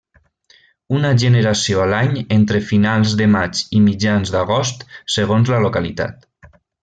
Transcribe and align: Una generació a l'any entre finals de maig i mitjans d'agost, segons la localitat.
Una 0.99 1.09
generació 1.23 1.83
a 1.83 1.85
l'any 1.91 2.15
entre 2.37 2.61
finals 2.71 3.13
de 3.21 3.27
maig 3.37 3.61
i 3.81 3.83
mitjans 3.89 4.33
d'agost, 4.37 4.83
segons 5.19 5.55
la 5.55 5.63
localitat. 5.67 6.27